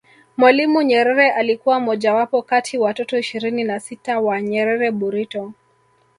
Mwalimu 0.37 0.81
Nyerere 0.81 1.31
alikuwa 1.31 1.79
mojawapo 1.79 2.41
kati 2.41 2.77
watoto 2.77 3.17
ishirini 3.19 3.63
na 3.63 3.79
sita 3.79 4.19
wa 4.19 4.41
Nyerere 4.41 4.91
Burito 4.91 5.53